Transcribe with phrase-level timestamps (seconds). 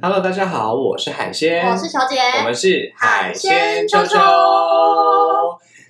[0.00, 4.18] Hello，大家好，我是海鲜，我是小姐，我们是海鲜秋秋秋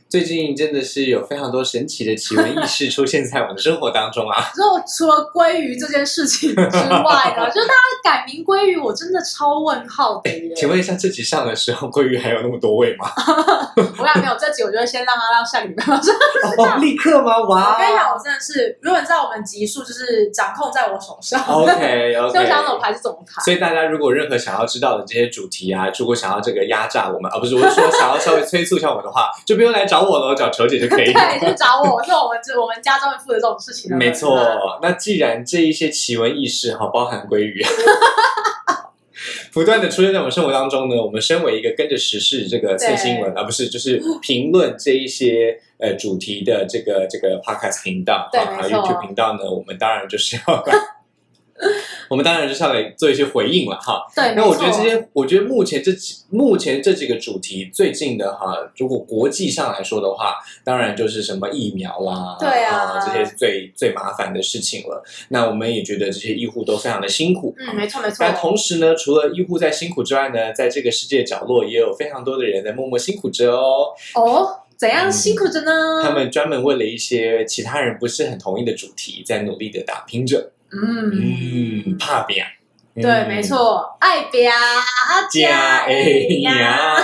[0.09, 4.45] 最近真的是有非常多神奇的奇闻异事出现在我们的生活当中啊！
[4.55, 10.53] 之后除了鲑鱼这件事情之外呢， 就是大家改名鲑鱼，我真的超问号的耶。
[10.55, 13.11] 请问一下，这集上的时候，鲑鱼还有那么多位吗？
[13.99, 16.15] 我俩没有这集，我就会先让他让下个礼拜发生。
[16.59, 17.41] 哦，立刻吗？
[17.49, 17.73] 哇！
[17.73, 22.83] 我跟你讲，我真的是，如果你知道我们集数就是掌控在我手上 OK 所以我想怎么 OK。
[22.83, 23.43] 排就怎么排。
[23.43, 31.21] 所以大家如果任何想要知道的这些主题啊，如果想要这个压榨我们，而、不是我是说想要稍微催促一下我们的话，就不用来找我了，找球姐就可以了。
[31.41, 33.97] 对，就找我，是我们这我们家专门负责这种事情的。
[33.97, 34.39] 没错，
[34.83, 37.63] 那既然这一些奇闻异事哈，包含鲑鱼，
[39.53, 50.75] 不断的出现在我们生活当中呢，我们身为一个跟着时事这个测新闻，而不是就是评论这一些呃主题的这个这个 podcast 频道啊 YouTube 频道呢，我们当然就是要来。
[52.11, 54.05] 我们当然就是要来做一些回应了哈。
[54.15, 65.03] 对，那我觉得这些，我觉得目前这几目前这几个主题最近的哈，如果国际上来说的话，当然就是什么疫苗啦，对啊这些最最麻烦的事情了。
[65.29, 67.55] 那我们也觉得这些医护都非常的辛苦。
[67.59, 68.17] 嗯，没错没错。
[68.21, 73.95] 但同时呢，除了医护在辛苦之外呢，在这个世界角落也有非常多的人在默默辛苦着哦。
[74.15, 76.03] 哦，怎样辛苦着呢？
[76.03, 80.51] 他们专门为了一些其他人不是很同意的主题，在努力的打拼着。
[80.75, 82.45] 嗯，嗯，怕扁。
[82.95, 83.43] 对，嗯没。
[83.43, 84.53] 错，爱表
[85.31, 85.93] 加哎
[86.43, 86.97] 呀！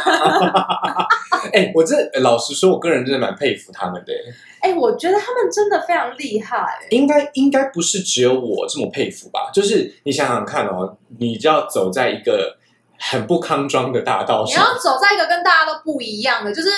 [1.53, 4.13] 哎， 我这老实说，我个人真的蛮佩服他们的。
[4.61, 6.79] 哎，我觉得他们真的非常厉害。
[6.91, 9.51] 应该应该不是只有我这么佩服吧？
[9.53, 12.57] 就是你想想看哦，你就要走在一个
[12.99, 16.69] 很不康庄的大道上，你要走在一个跟大家都不一样的，就是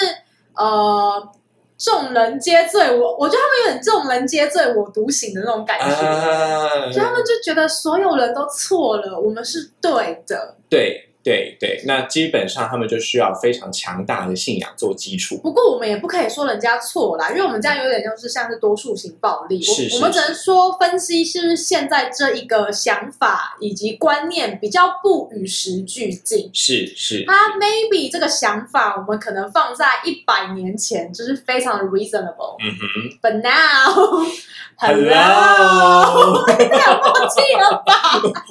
[0.54, 1.28] 呃，
[1.76, 6.68] 众人皆醉我，我觉得他们有点众人皆醉我独醒的那种感觉，啊。
[6.92, 10.56] 所以他们就觉得所有人都错了，我们是对的。
[10.68, 15.38] 对对对，那基本上他们就需要非常强大的信仰做基础。
[15.38, 19.62] 不过我们也不可以说人家错啦，因为我们这样有点就是像是多数型暴力。
[19.62, 26.50] 是是我我们只能说分析是不是现在这一个想法以及观念比较不与时俱进。
[26.52, 34.26] 是是，他 maybe 这个想法，我们可能放在一百年前就是非常的 reasonable，嗯哼 but now
[34.76, 36.68] ，Hello，太有
[37.02, 37.92] 默契了吧？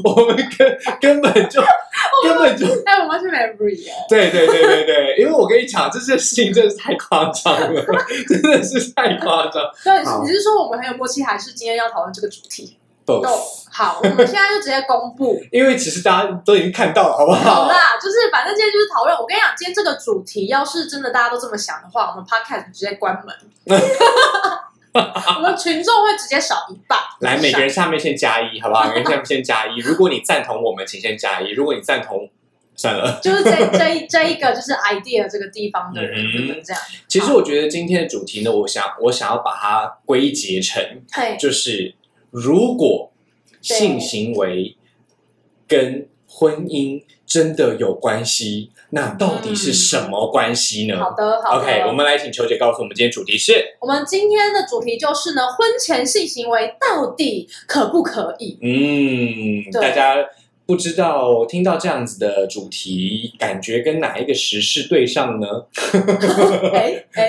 [0.03, 1.61] 我们根根本就
[2.23, 3.77] 根本就哎，我们是 memory，
[4.09, 7.85] 对对对对对，因为我跟你讲，这件事情真的是太夸张了，
[8.27, 9.63] 真的是太夸张。
[9.83, 12.77] 对，你是说我们很有默契，还是今天要讨论这个主题？
[13.03, 13.19] 都
[13.69, 15.41] 好，我们现在就直接公布。
[15.51, 17.63] 因为其实大家都已经看到了，好不好？
[17.63, 19.17] 好啦，就是反正今天就是讨论。
[19.17, 23.79] 我跟你讲，今天这个主题要是真的大家都这么想的话，我们 podcast 直接关门，
[25.37, 26.99] 我们群众会直接少一半。
[27.21, 28.89] 来，每个人下面先加一，好不好？
[28.93, 29.77] 每个人下面先加一。
[29.79, 32.29] 如果你赞同我们，请先加一；如果你赞同，
[32.75, 33.19] 算了。
[33.21, 36.61] 就是这这一这一个就是 idea 这个地方的人，嗯对不对？
[36.61, 41.95] 这样，其实我觉得今天的主题呢，我想我想要把它归结成，嘿，就是
[42.31, 43.11] 如果
[43.61, 44.75] 性行为
[45.67, 51.61] 跟婚姻真的有关系，那到底是什么关系呢、好的，好的。
[51.61, 58.57] OK，我们来请球姐告诉我们今天主题是，我们今天的主题就是呢，婚前性行为到底可不可以？
[58.61, 60.15] 嗯，大家
[60.71, 65.45] 不知道听到这样子的主题，感觉跟哪一个时事对上呢？
[66.71, 67.25] 哎哎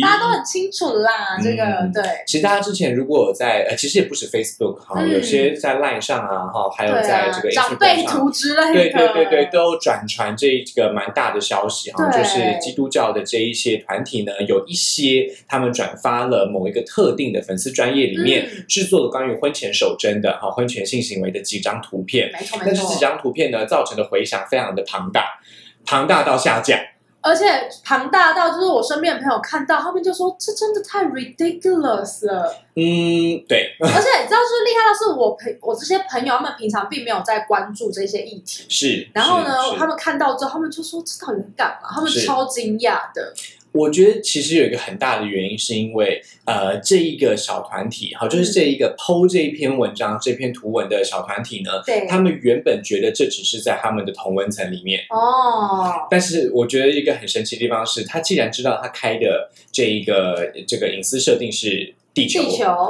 [0.00, 2.00] 大家都很清楚啦，这个嗯对。
[2.28, 8.04] 其实大家之前如果在呃，其实也不止 Facebook 哈、嗯有些在 Line 上啊哈，还有在这个，长辈。
[8.06, 23.00] 图之类的，对对对对，都转传这一个蛮大的消息哈，就是基督教的这一些团体呢，有一些他们转发了某一个特定的粉丝专业里面、嗯制作了关于婚前守贞的哈婚前性行为的几张图片，没错但是这。
[23.00, 25.40] 张图片呢，造成的回响非常的庞大，
[25.86, 26.78] 庞大到下降。
[27.22, 27.44] 而且
[27.84, 32.54] 庞大到就是我身边的朋友看到，他们就说这真的太 ridiculous 了。
[32.74, 38.64] 嗯，对，而且你知道，就是厉害的是我朋我这些朋友，他们平常并没有在关注这些议题。
[38.68, 39.08] 是。
[39.14, 41.88] 然后呢他们看到之后，他们就说这到底在干嘛？
[41.94, 43.32] 他们超惊讶的。
[43.72, 62.42] 我觉得其实有一个很大的原因，是因为呃，这一个小团体，好，就是这一个剖这一篇文章、这篇图文的小团体呢，对，他们原本觉得这只是在他们的同文层里面，哦，但是我觉得一个很神奇的地方是，他既然知道他开的这一个这个隐私设定是地球，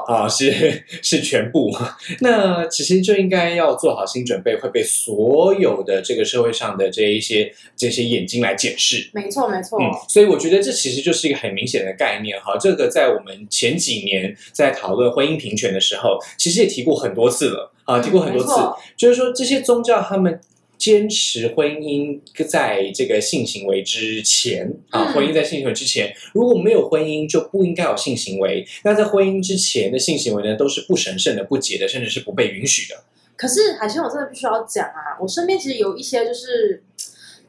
[0.07, 1.71] 啊，是 是全部。
[2.21, 9.11] 那其实就应该要做好心准备，会被所有的这个社会上的这一些这些眼睛来检视。
[9.13, 12.57] 没错没错，嗯，所以我觉得这其实就是一个很明显的概念哈。
[12.59, 18.53] 这个在我们前几年在讨论婚姻平权的时候，其实也提过很多次了啊，提过很多次，
[18.97, 20.41] 就是说这些宗教他们。
[20.81, 22.19] 坚持婚姻
[22.49, 28.67] 在这个性行为之前啊，嗯婚姻在性行为之前，如果没有婚姻，就不应该有性行为。
[28.83, 33.05] 那在婚姻之前的性行为呢，都是不神圣的、不洁的，甚至是不被允许的。
[33.37, 36.83] 可是海鲜，我真的必须要讲啊，我身边其实有一些就是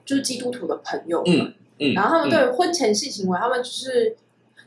[0.05, 4.17] 就是基督徒的朋友，嗯嗯，然后他们对婚前性行为，他们就是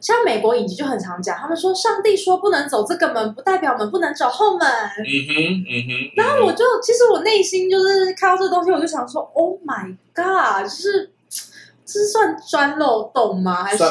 [0.05, 4.69] 像美国影集就很常讲，他们说上帝说不能走这个门，不代表我们不能走后门。
[4.69, 11.11] 嗯哼嗯哼，然后我就其实我内心就是看到这个东西，我就想说，Oh my God，就是
[11.87, 13.65] 这是算钻漏洞吗？
[13.65, 13.83] 还是？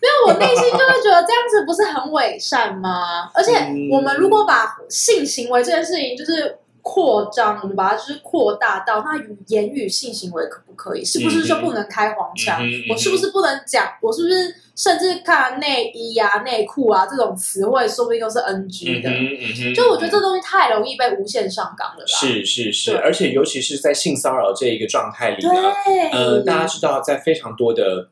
[0.00, 3.30] 因为我内心就会觉得这样子不是很伪善吗？
[3.32, 11.04] 而且嗯我们如果把性行为这件事情就是扩张，我们把它就是扩大到那语言语性行为可不可以？
[11.04, 12.60] 是不是就不能开黄腔？
[12.90, 13.86] 我是不是不能讲？
[14.00, 19.10] 我是不是甚至看内衣啊、内裤啊这种词汇，说不定都是 NG 的？
[19.10, 22.06] 嗯哼嗯，就我觉得这东西太容易被无限上纲了啦。
[22.06, 25.52] 是是是，而且尤其是在性骚扰这一个状态里呢，
[26.12, 28.08] 呃，大家知道，在非常多的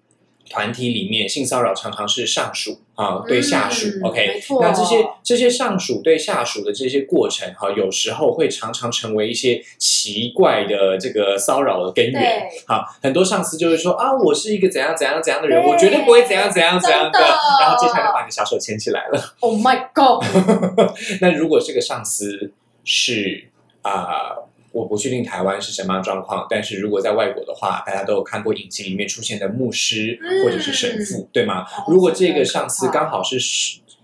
[0.50, 3.88] 团体里面，性骚扰常常是上属啊对下属。
[3.88, 12.12] 嗯 OK，那这些这些上属对下属的这些过程哈、有时候会常常成为一些奇怪的这个骚扰的根源。
[12.20, 17.18] 对好，很多上司就会说啊，我是一个怎样怎样怎样的人，我绝对不会怎样怎样怎样真的
[17.60, 19.34] 然后接下来就把你小手牵起来了。
[19.40, 20.24] Oh my God，
[21.20, 22.52] 那如果这个上司
[22.84, 23.48] 是
[23.82, 24.36] 啊、
[24.72, 31.62] 我不确定台湾是什么样的状况，但是如果在外国的话，大家都有看过影集里面出现的牧师嗯或者是神父，对吗？
[31.62, 33.38] 哦如果这个上司刚好是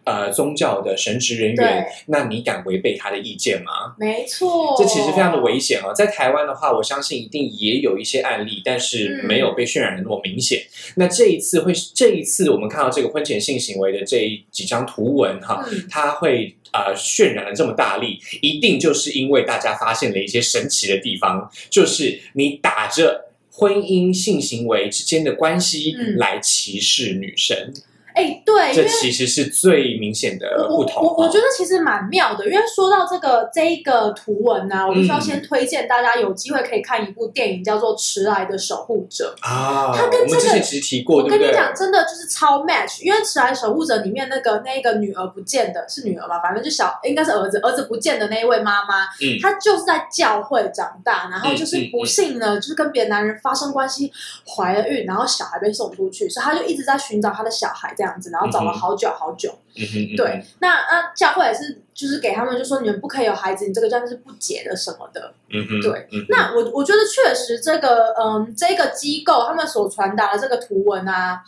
[0.04, 3.94] 呃宗教的神职人员，那你敢违背他的意见吗？
[3.98, 5.92] 没错，这其实非常的危险哦！
[5.94, 10.62] 在台湾的话，我相信一定也有一些案例，但是嗯没有被渲染的那么明显。
[10.96, 27.72] 那这一次会，这一次我们看到这个婚前性行为的这一几张图文哈，嗯它会呃渲染了这么大力，一定就是因为大家发现了一些神奇的地方，就是你打着婚姻性行为之间的关系嗯来歧视女生，
[28.14, 31.02] 哎，对，这为其实是最明显的不同。
[31.02, 39.34] 我我觉得其实蛮妙的，因为说到这个这一个图文呢、我必须要嗯先推荐大家有机会可以看一部电影，叫做《迟来的守护者》。
[39.44, 41.46] 啊，它跟这个我们之前其实提过，我对不对？
[41.46, 54.12] 跟你讲，真的就是超 match，因为《迟来的守护者》里面那个那个女儿不见的是女儿吧，反正就小应该是儿子，儿子不见的那一位妈妈，嗯她就是在教会长大，然后就是不幸呢，就是跟别的男人发生关系，
[54.46, 59.52] 怀了孕，然后小孩被送出去，所以她就一直在寻找她的小孩这样子，然后找了好久好久。
[59.76, 65.34] 嗯哼，对，那那教会也是，就是给他们就说你们不可以有孩子，你这个这样是不洁的什么的。
[65.50, 71.42] 嗯哼，对嗯，那我我觉得确实这个嗯这个机构他们所传达的这个图文啊，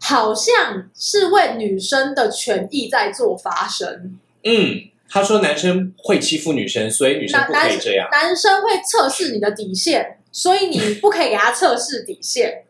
[0.00, 4.18] 好像是为女生的权益在做发声。
[4.42, 8.08] 嗯，他说男生会欺负女生，所以女生不可以这样。
[8.10, 12.64] 男生会测试你的底线，所以你不可以给他测试底线。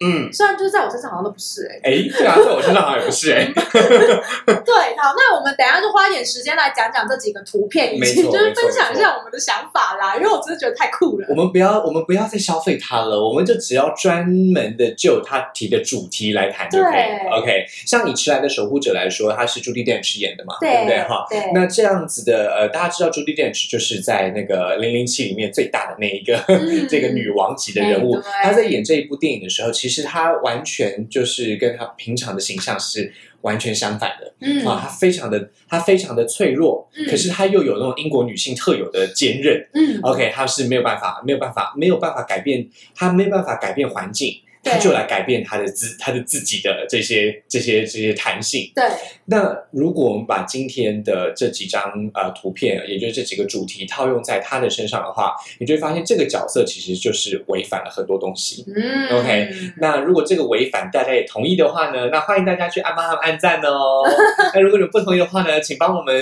[0.00, 3.44] 嗯，虽然就是在我身上好像都不是哎、哎，对啊，在我身上好像也不是哎。
[3.52, 11.34] 对，好，那我们等一下就花一点时间来讲讲这几个图片，以及就是分享一下我们的想法啦，因为我真的觉得太酷了我。
[11.34, 17.38] 们不要，我们不要再消费它了，我们就只要专门的就它提的主题来谈就可以了。
[17.38, 21.26] OK，像以迟来的守护者来说，他是朱迪电池演的嘛，对不对哈？
[21.28, 28.44] 对，那这样子的，呃，大家知道朱迪电池就是在那个零零七里面最大的那一个、嗯 这个女王级的人物哎对。
[28.44, 34.32] 她在演这一部电影的时候，其实她完全就是跟他平常的形象是完全相反的。
[34.40, 39.68] 嗯啊，他非常的他非常的脆弱，嗯可是他又有那种英国女性特有的坚韧。
[39.74, 48.70] 嗯 OK，他是没有办法没有办法没有办法改变，他没有办法改变环境，她对就来改变他的自他的自己的这些这些这些弹性。
[48.74, 48.84] 对，
[49.24, 51.82] 那如果我们把今天的这几张
[52.14, 58.64] 呃图片，也就是这几个主题套用在他的身上的话，你就会发现这个角色其实就是违反了很多东西。
[58.76, 64.02] 嗯 OK 那如果这个违反大家也同意的话呢，那欢迎大家去按帮他们按赞哦。
[64.54, 66.14] 那如果你不同意的话呢，请帮我们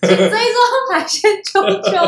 [0.00, 1.98] 所以说海鲜啾啾。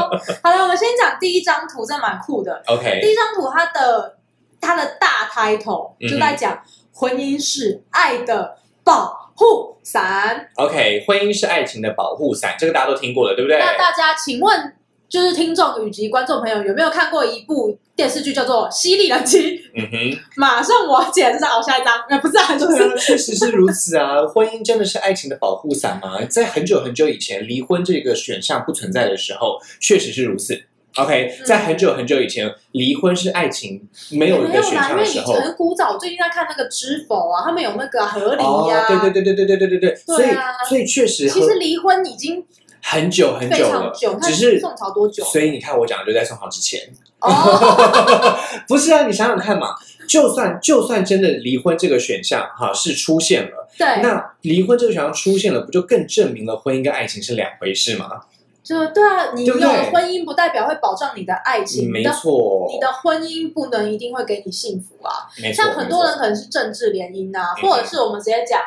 [0.43, 2.63] 好了，我们先讲第一张图，这蛮酷的。
[2.67, 4.17] OK 第一张图，它的
[4.65, 10.49] 它的大 title 就在讲婚姻是爱的保护伞。
[10.57, 13.59] OK，婚姻是爱情的保护伞，这个大家都听过了，对不对？
[13.59, 14.73] 那大家请问
[15.09, 19.59] 就是听众以及观众朋友有没有看过一部电视剧叫做《犀利人妻》？
[19.77, 24.27] 嗯哼，马上我要剪，就是熬下一张，呃，不是啊，就是对啊，确实是如此啊。
[24.27, 26.25] 婚姻真的是爱情的保护伞吗？
[26.25, 30.67] 在很久很久以前，离婚这个选项不存在的时候，确实是如此。
[30.97, 35.35] OK，嗯在很久很久以前，离婚是爱情没有一个选项的时候。
[35.35, 40.29] 很古早，我最近在看那个《知否》啊，他们有那个和离呀、哦，对对对对对对对对对，所以
[40.69, 42.45] 所以确实其实离婚已经
[42.81, 45.25] 很久很久了，久，只是宋朝多久？
[45.25, 46.81] 所以你看我讲的就在宋朝之前，
[47.21, 49.07] 哦， 不是啊？
[49.07, 49.75] 你想想看嘛，
[50.09, 58.21] 就算就算真的离婚这个选项哈是出现了，对，那离婚这个选项出现了，不就更证明了婚姻跟爱情是两回事吗？
[58.65, 65.29] 就对啊，你有对对婚姻不代表会保障你的爱情，没错，你的婚姻不能一定会给你幸福啊。
[65.53, 68.59] 像很多人可能是政治联姻啊，嗯或者是我们直接讲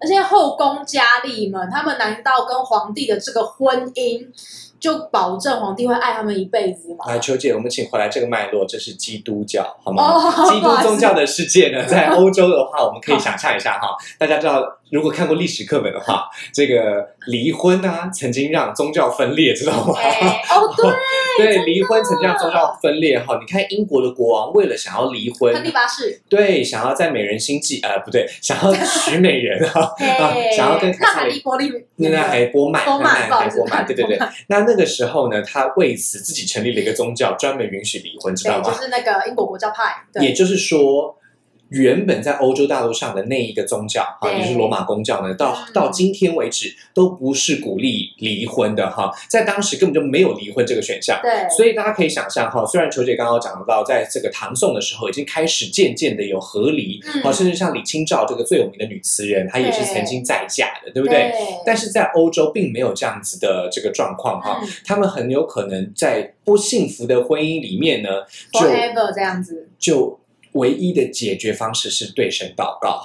[0.00, 4.26] 那些后宫佳丽们，他们难道跟皇帝的这个婚姻
[4.84, 7.12] 就保证皇帝会爱他们一辈子吗错。？
[7.12, 10.44] 来，秋姐，我们请回来这个脉络，这是基督教，好哦吗？
[10.44, 19.94] 基督宗教的世界呢，在欧洲的话，我们可以想象一下哈，大家知道，如果看过历史课本的话，这个离婚啊，曾经让宗教分裂，知道吗？
[19.96, 20.86] 哎，哦，对，
[21.36, 23.36] 对，离婚曾经让宗教分裂哈。
[23.40, 34.18] 你看英国的国王为了想要离婚亨，利八世，对，想要在美人心计，呃，不对，想要娶美人 哈，啊，想要跟凯纳撒里海利波利，那那还波曼，波曼，还波曼，对对对。
[34.46, 38.78] 那那个时候呢，他为此自己成立了一个宗教，专门允许离婚，知道吗，就吗？
[38.80, 41.16] 是那个英国国教派，对也就是说，
[41.74, 45.72] 原本在欧洲大陆上的那一个宗教啊，也就是罗马公教呢，到嗯。
[45.74, 51.18] 到今天为止都不是鼓励离婚的哈，在当时根本就没有离婚这个选项。
[51.20, 57.22] 对，所以大家可以想象哈，虽然球姐刚刚讲到，在这个唐宋的时候，已经开始渐渐的有和离，嗯。
[57.22, 61.30] 啊，甚至像李清照这个最有名的女词人，她也是曾经再嫁的，对不对？
[61.32, 61.40] 对。
[61.66, 64.68] 但是在欧洲并没有这样子的这个状况哈，嗯。
[64.86, 68.08] 他们很有可能在不幸福的婚姻里面呢，
[68.52, 68.60] 就
[69.14, 70.20] 这样子，就
[70.54, 73.00] 唯一的解决方式是对神祷告。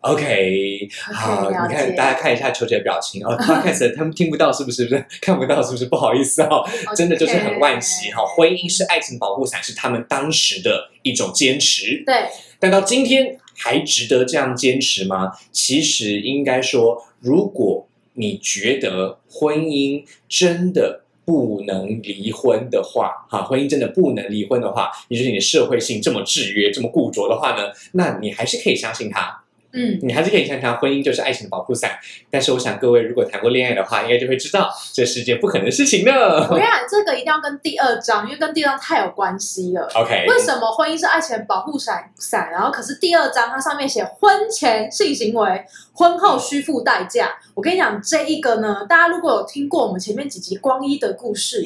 [0.00, 4.86] OK，好，了你看大家看一下球姐的表情哦 c a s 他们听不到是不是？
[4.86, 5.86] 不 是看不到是不是？
[5.86, 6.64] 不好意思哦，
[6.96, 8.24] 真的就是很惋惜哈。
[8.26, 12.02] 婚姻是爱情保护伞，是他们当时的一种坚持。
[12.04, 12.14] 对，
[12.58, 15.32] 但到今天还值得这样坚持吗？
[15.52, 29.39] 其实应该说，如果你觉得婚姻真的不能离婚的话，哈，婚姻真的不能离婚的话，也就是你的社会性这么制约、这么固着的话呢，那你还是可以相信他，
[29.72, 31.92] 嗯，你还是可以相信它，婚姻就是爱情的保护伞。
[32.28, 36.12] 但是我想各位如果谈过恋爱的话，应该就会知道这是件不可能的事情呢。
[36.50, 39.88] 我跟你讲，这个一定要跟第二章，因为跟第二章太有关系了。
[39.94, 42.10] OK，为什么婚姻是爱情的保护伞？
[42.16, 47.36] 伞，然后可是第二章它上面写婚前性行为，婚后需付代价。
[47.54, 51.64] 我跟你讲，这一个呢，大家如果有听过我们前面几集光一的故事，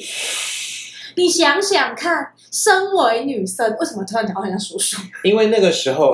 [1.17, 5.01] 你想想看，身为女生，为什么突然讲到很像叔叔？
[5.23, 6.13] 因为那个时候，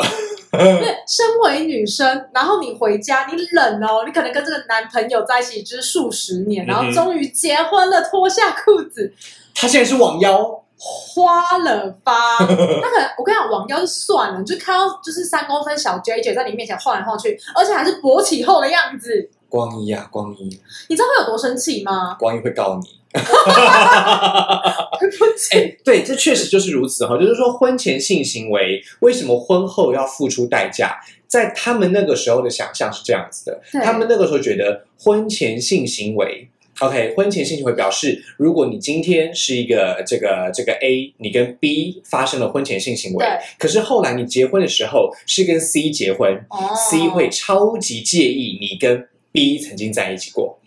[0.59, 9.13] 因为身为女生，然后你回家，你冷哦，你可能跟这个男朋友在一起就是数十年，然后终于结婚了，脱下裤子，
[9.55, 12.39] 他现在是网腰，花了吧？
[12.41, 22.17] 那可能我跟你讲，网腰就算了，你就看到就是三公分小 J J 在你面前晃来晃去，而且还是勃起后的样子，光一啊，光一，你知道会有多生气吗？
[22.19, 23.00] 光一会告你。
[23.13, 27.19] 对不起，哎，对，这确实就是如此哈。
[27.19, 31.01] 就是说，婚前性行为为什么婚后要付出代价？
[31.27, 36.49] 在他们那个时候的想象是这样子的，他们那个时候觉得婚前性行为。
[36.81, 43.27] OK，婚前性行为表示，如果你今天是一个这个这个 A，你跟 B 发生了婚前性行为，
[43.59, 50.59] 可是后来你结婚的时候是跟 C 结婚、哦 c 会超级介意你跟 B 曾经在一起过。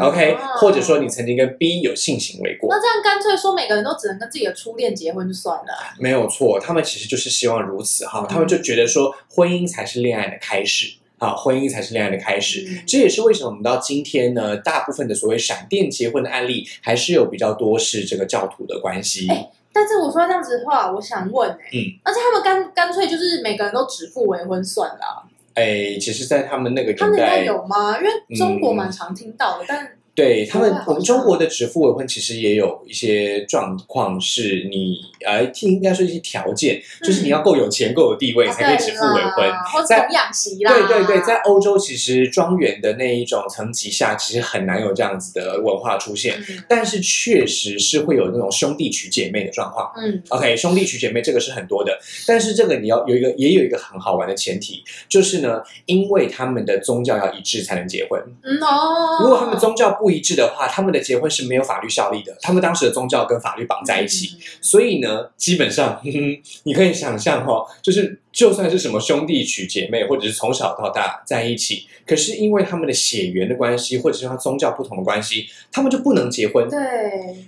[0.00, 2.68] OK，、哦或者说你曾经跟 B 有性行为过。
[2.70, 5.66] 那这样干脆说每个人都只能跟自己的初恋结婚就算了。
[5.98, 12.64] 没有错，他们其实就是希望如此哈，嗯他们就觉得说婚姻才是恋爱的开始啊，婚姻才是恋爱的开始。
[12.68, 19.28] 嗯这也是为什么我们到今天呢，大部分的所谓闪电结婚的案例，还是有比较多是这个教徒的关系。
[19.28, 25.24] 哎但是我说这样子的话，我想问哎、嗯，而且他们干干脆就是每个人都指腹为婚算了啊、
[25.54, 27.98] 哎，其实，在他们那个他们应该年代，有吗？
[27.98, 39.50] 因为中国嗯蛮常听到的，但对他们我们中国的指腹为婚其实也有一些状况，是你呃，应该说一些条件，就是你要够有钱、够有地位，才可以指腹为婚。
[39.86, 40.72] 在养媳啦。
[40.72, 49.90] 对对对，在欧洲其实庄园的那一种层级下，其实很难有这样子的文化出现，嗯但是确实是会有那种兄弟娶姐妹的状况。
[49.96, 58.20] 嗯 OK，兄弟娶姐妹这个是很多的，但是这个你要有一个也有一个很好玩的前提，就是呢，因为他们的宗教要一致才能结婚。
[58.42, 62.36] 嗯哦，如果他们宗教不一致的话，他们的结婚是没有法律效力的。
[62.40, 66.00] 他们当时的宗教跟法律绑在一起，嗯所以呢，基本上，
[66.64, 76.66] 你可以想象哈、哦，就是就算是什么兄弟娶姐妹，或者是从小到大在一起，可是因为他们的血缘的关系，或者是他宗教不同的关系，他们就不能结婚。
[76.68, 76.78] 对，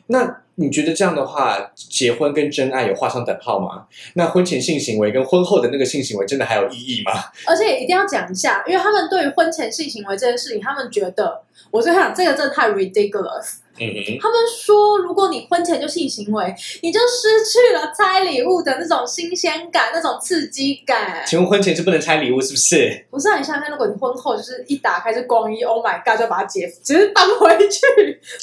[0.09, 3.87] 那你觉得这样的话，结婚跟真爱有画上等号吗？
[4.15, 7.13] 那婚前性行为跟婚后的那个性行为真的还有意义吗？
[7.47, 13.64] 而且一定要讲一下，因为他们对于婚前性行为这件事情，他们觉得，我就想这个真的太 ridiculous。
[13.79, 21.25] 嗯哼，他们说，如果你婚前就性行为，你就失去了拆礼物的那种新鲜感、那种刺激感。
[21.27, 23.07] 请问婚前是不能拆礼物是不是？
[23.11, 27.81] 不是啊，你想想看，如果你婚后就是一打开是光衣，Oh my god，就把它解，只是搬回去，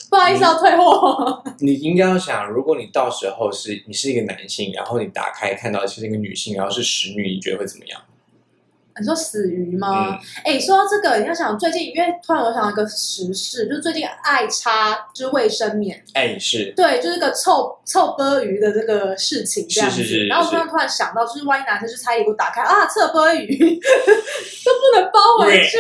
[0.10, 1.44] 不好意思要退货。
[1.60, 8.02] 你应该要想，如果你到时候是你是一个男性，然后你打开看到是一个女性，然后是使女，你觉得会怎么样？
[9.00, 10.20] 你说死鱼吗嗯？
[10.44, 19.98] 哎、说到这个，你要想最近，因为突然我想到一个时事，就是最近爱擦就是卫生棉，哎，是对，就是个臭臭波鱼的这个事情这样子。
[19.98, 23.48] 是是是然后我突然突然想到，就是万一男生去拆礼物打开啊，侧波鱼
[24.66, 25.78] 都不能包回去。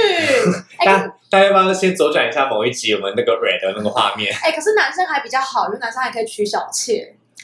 [0.77, 4.33] 哎、大大家要不要先左转一下某一集我们那个 red 的那个画面？
[4.41, 7.13] 哎、可是男生还比较好，因为男生还可以娶小妾，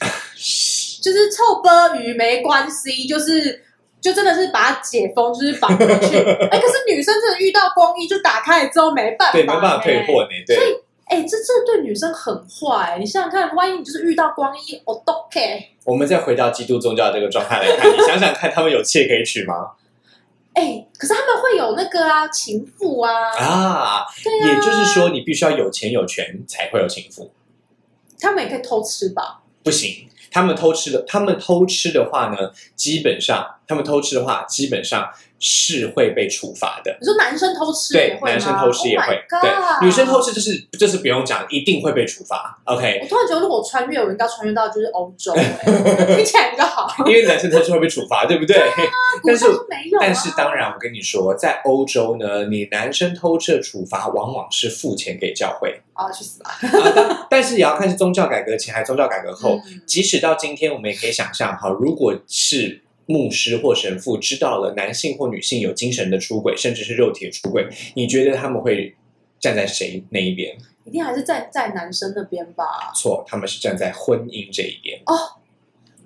[1.02, 3.64] 就是臭波鱼没关系，就是。
[4.00, 6.16] 就真的是把它解封，就是绑回去。
[6.50, 10.22] 哎、可是女生真的遇到光衣就打开了之后没办法、对，没办法退货。
[10.22, 10.28] 呢。
[10.46, 10.56] 对，
[11.06, 15.70] 哎、这这对女生很坏、你想想看，万一你就是遇到光衣，我都 OK。
[15.84, 19.72] 我们再回到基督宗教这个状态来看，你想想看，他们有妾可以娶吗？
[20.54, 27.30] 哎、可是他们会有那个啊，情妇啊，啊，对啊，也就是说，你必须要有钱有权才会有情妇，
[28.20, 29.40] 他们也可以偷吃吧？
[29.62, 30.08] 不行。
[30.30, 35.08] 他们偷吃的，他们偷吃的话呢，基本上，他们偷吃的话，基本上
[35.38, 36.96] 是会被处罚的。
[37.00, 39.50] 你说男生偷吃对，男生偷吃也 Oh 会对
[39.82, 42.60] 女生偷吃就是就是不用讲，一定会被处罚。
[42.64, 45.58] OK，我突然觉得，如果穿越，我应该穿越到就是欧洲、哎
[46.16, 47.06] 听起来比较好。
[47.06, 48.56] 因为男生偷吃会被处罚，对不对？
[49.24, 56.50] 但是就没有、啊，但是当然，我跟你说，在欧洲呢，你男生偷吃的处罚往往是付钱给教会啊，去死吧！
[56.50, 59.60] 啊，但但是也要看是宗教改革前还是宗教改革后。
[59.66, 68.94] 嗯即使到今天，我们也可以想象哈，如果是牧师或神父知道了男性或女性有精神的出轨，甚至是肉体的出轨，你觉得他们会
[69.40, 70.54] 站在谁那一边？
[70.84, 72.92] 一定还是站在男生那边吧？
[72.94, 75.00] 错，他们是站在婚姻这一边。
[75.06, 75.40] 哦，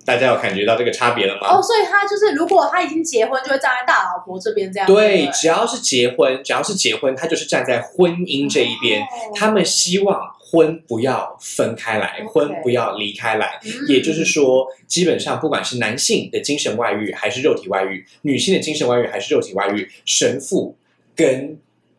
[0.05, 1.47] 大家有感觉到这个差别了吗？
[1.49, 4.87] 哦，所以他就是，如果他已经结婚，就会站在大老婆这边这样。
[4.87, 9.01] 对，不只要是结婚，只要是结婚，他就是站在婚姻这一边。
[9.01, 13.59] 哦他们希望婚不要分开来婚不要离开来。
[13.65, 20.77] 嗯也就是说，基本上不管是男性的精神外遇还是肉体外遇，女性的精神外遇还是肉体外遇，神父
[21.15, 21.57] 跟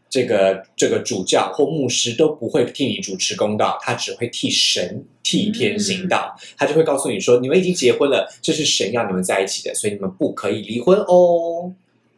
[0.09, 6.37] 这个这个主教或牧师都不会替你主持公道，他只会替神替天行道。
[6.57, 11.73] 他就会告诉你说，你们已经结婚了，这是神要你们在一起的，所以你们不可以离婚哦。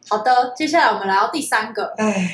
[0.07, 1.93] 好的，接下来我们来到第三个。
[1.97, 2.31] 唉，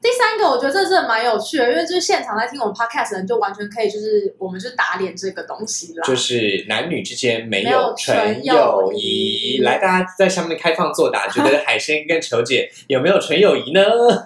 [0.00, 6.06] 第三个我觉得这真的蛮有趣的，因为就是现场在听我们 podcast 的人，就完全可以就是我们就打脸这个东西啦。
[6.06, 8.98] 就是男女之间没没有有纯纯友友谊。
[8.98, 13.80] 谊来，大家在下面开放作答，觉得海鲜跟球姐 有没有纯友谊呢？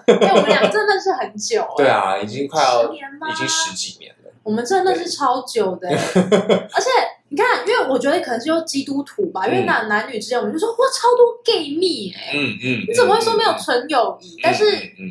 [0.07, 4.31] 因为我们俩真的是很久、欸，对，啊，已经快要十年吗已经十几年了。
[4.43, 5.95] 我们真的是超久的欸、
[6.75, 6.89] 而且
[7.33, 14.37] 你看，因为我觉得可能是用基督徒吧，因为嗯男男女之间，我们就说哇，超多 gay 蜜哎、嗯嗯，你怎么会说没有嗯纯友谊？
[14.43, 14.63] 但是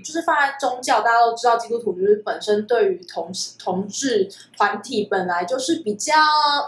[0.04, 6.14] 就是放在宗教，大家都知道，基督徒就是本身对于同同志团体本来就是比较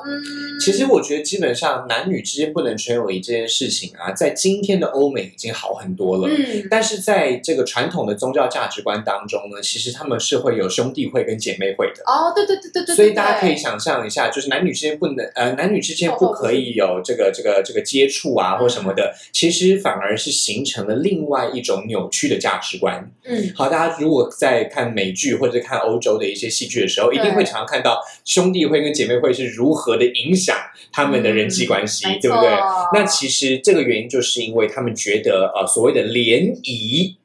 [0.04, 6.28] 嗯，其实我觉得基本上男女之间不能纯友谊这件事情啊，在今天的欧美已经好很多了。
[6.28, 12.02] 嗯，但是在这个传统的宗教价值观当中呢，其实他们是会有兄弟会跟姐妹会的。
[12.06, 23.10] 哦，对对对对对，所以大家可以想象一下，就是男女之间不能呃，男女之间不可以有这个这个这个接触啊或什么的，其实反而是形成了另外一种扭曲的价值观。
[23.24, 30.56] 嗯，好，大家如果在看美剧或者看欧洲的一些戏剧的时候，一定会常常看到兄弟会跟姐妹会是如何的影响
[30.92, 32.48] 他们的人际关系，嗯对不对？
[32.92, 37.16] 那其实这个原因就是因为他们觉得呃所谓的联谊，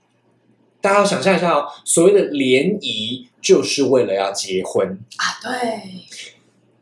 [0.82, 4.88] 大家要想象一下哦，所谓的联谊就是为了要结婚。
[5.17, 5.60] 啊，对，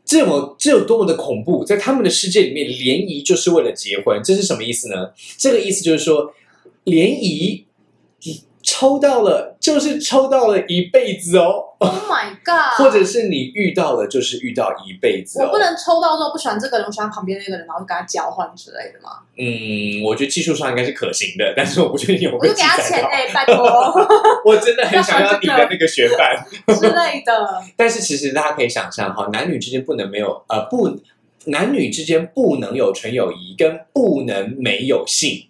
[0.08, 1.62] 这么这有多么的恐怖？
[1.66, 5.10] 在他们的世界里面，联谊就是为了结婚，这是什么意思呢？
[5.36, 6.32] 这个意思就是说，
[6.84, 7.62] 联谊
[8.70, 12.76] 抽到了就是抽到了一辈子哦，Oh my god！
[12.76, 15.46] 或者是你遇到了就是遇到一辈子哦。
[15.46, 19.20] 我不能抽到之后不喜欢这个人，我喜欢旁边那个人，然后就跟他交换之类的吗？
[19.38, 22.76] 嗯，我觉得技术上应该是可行的，但是我不确定有没有我就给他。
[22.78, 23.64] 钱哎、拜托
[24.44, 26.44] 我真的很想要你的那个学伴。
[26.78, 27.62] 之类的。
[27.74, 30.94] 但是其实大家可以想象哈，男女之间不能没有呃不，
[31.46, 35.48] 男女之间不能有纯友谊，跟不能没有性，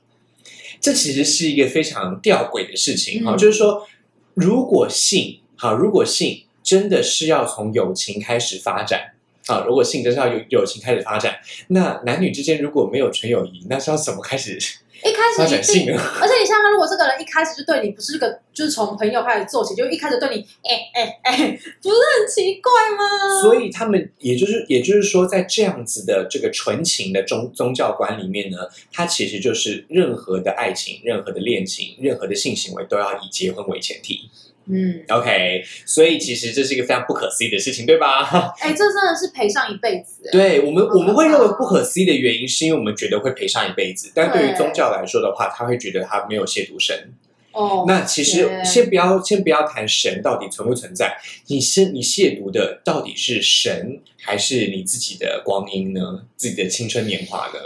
[0.80, 3.34] 这其实是一个非常吊诡的事情哈。
[3.34, 3.86] 嗯就是说，
[4.34, 9.12] 如果性哈，如果性真的是要从友情开始发展。
[9.46, 11.38] 啊，如果性真是要有友情开始发展，
[11.68, 14.58] 那男女之间如果没有纯友谊，那是要怎么开始
[15.04, 16.00] 一开始一定，展性呢？
[16.20, 23.40] 而且你想想看，如果这个人一开始就对你不是个，就是从朋友开始做起，就一开始对你， 哎哎哎，不是很奇怪吗？
[23.42, 28.58] 所以他们也就是也就是说，在这样子的这个纯情的宗宗教观里面呢，
[28.92, 34.28] 它其实就是任何的爱情、任何的恋情、任何的性行为都要以结婚为前提。
[34.70, 38.52] 嗯，OK，所以其实这是一个非常不可思议的事情，对吧？
[38.60, 40.22] 哎，这真的是赔上一辈子。
[40.28, 47.14] 哎对我们我们会认为不可思议的原因，是因为我们觉得会赔上一辈子，但对于宗教来说的话，他会觉得他没有亵渎神。
[47.58, 51.18] 哦，那其实先不要先不要谈神到底存不存在，
[51.48, 56.22] 你是你亵渎的到底是神还是你自己的光阴呢？
[56.36, 57.58] 自己的青春年华呢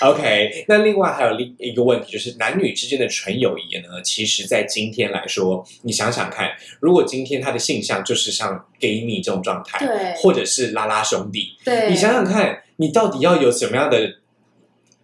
[0.00, 14.18] ？OK，那另外还有另一个问题就是男女之间的纯友谊呢，其实在今天来说，你想想看，如果今天他的性向就是像 gay 蜜这种状态，对或者是拉拉兄弟，对，你想想看，你到底要有什么样的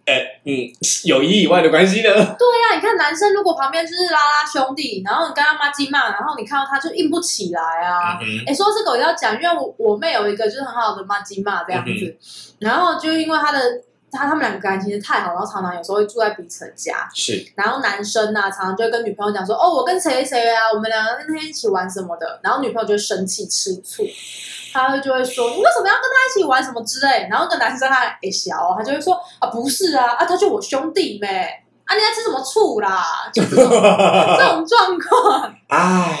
[0.09, 0.51] 呃嗯
[1.05, 2.09] 友谊以外的关系呢？
[2.13, 8.19] 对呀、你看男生如果旁边就是拉拉兄弟，然后你跟他妈鸡骂，然后你看到他就硬不起来啊。
[8.47, 12.17] 哎、说这个我要讲，因为我我妹有一个就是很好的妈鸡骂这样子，嗯
[12.59, 13.59] 然后就因为他的
[14.11, 17.45] 他他们两个感情太好，然后常常有时候会住在彼此的家，是。
[17.55, 24.03] 然后男生啊、常常就会跟女朋友讲说，哦，我跟谁谁啊，我们两个那天一起玩什么的，然后女朋友就会生气吃醋，
[24.73, 31.27] 他就会说，你为什么要跟他一起玩什么之类，然后那个男生他也小哦，他就会说，啊，不是啊，啊，他就我兄弟妹，
[31.85, 33.29] 啊，你在吃什么醋啦？
[33.33, 33.69] 就这种
[34.37, 36.17] 这种状况，唉。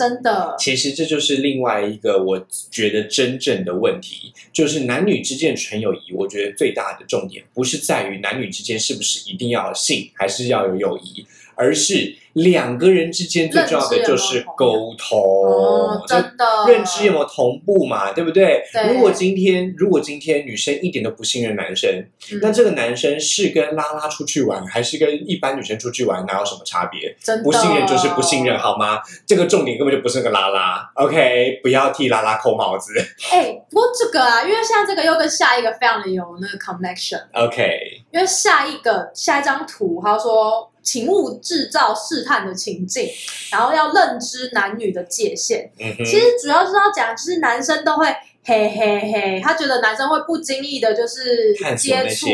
[0.00, 6.10] 真的，其实这就是另外一个我觉得真正的问题，就是男女之间纯友谊。
[6.14, 11.26] 我觉得最大的重点不是在于男女之间是不是一定要性，还是要有友谊，
[11.60, 15.20] 而是两个人之间最重要的就是沟通。
[15.20, 18.12] 哦，真的，认知有没有同步嘛？
[18.12, 18.64] 对不对？
[18.72, 21.90] 对如果今天如果今天女生一点都不信任男生，
[22.32, 27.14] 嗯那这个男生是跟拉拉出去玩，还是跟一般女生出去玩，哪有什么差别？
[27.20, 29.00] 真的不信任就是不信任，好吗？
[29.26, 31.60] 这个重点根本就不是那个拉拉，OK？
[31.62, 32.92] 不要替拉拉扣帽子
[33.32, 37.20] 哎、不过这个啊，因为现在这个又跟下一个非常的有那个 connection。
[37.32, 38.02] ，OK？
[38.12, 43.08] 因为下一个下一张图，他说，请勿制造试探的情境，
[43.52, 45.70] 然后要认知男女的界限。
[45.78, 48.06] 嗯，其实主要是要讲，就是男生都会
[48.44, 52.26] 嘿嘿嘿，他觉得男生会不经意的，就是接触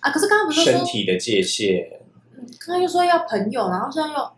[0.00, 0.10] 啊。
[0.10, 1.88] 可是刚刚不是说身，体的界限。
[2.60, 4.30] 刚刚又说要朋友，然后现在又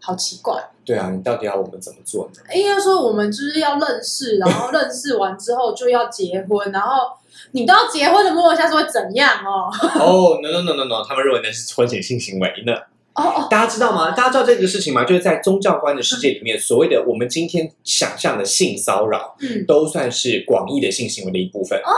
[0.00, 0.70] 好奇怪。
[0.84, 2.54] 对啊，你到底要我们怎么做呢？
[2.54, 7.08] 应该说我们就是要认识，然后认识完之后就要结婚，然后
[7.52, 9.70] 你都要结婚了，摸一下是会怎样哦？
[9.98, 12.74] 哦、n o no no no no，他们认为那是婚前性行为呢。
[13.14, 14.10] 哦哦，大家知道吗？
[14.10, 15.04] 大家知道这个事情吗？
[15.04, 21.78] 就是在宗教观的世界里面，所谓的我们今天想象的性骚扰，嗯，都算是广义的性行为的一部分。
[21.78, 21.92] 哦，